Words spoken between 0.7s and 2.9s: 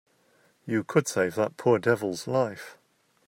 could save that poor devil's life.